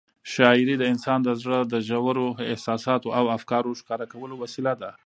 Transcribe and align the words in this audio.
شاعري 0.33 0.75
د 0.79 0.83
انسان 0.93 1.19
د 1.23 1.29
زړه 1.41 1.59
د 1.73 1.75
ژورو 1.87 2.27
احساساتو 2.51 3.07
او 3.19 3.25
افکارو 3.37 3.77
ښکاره 3.79 4.05
کولو 4.13 4.35
وسیله 4.43 4.73
ده. 4.81 4.91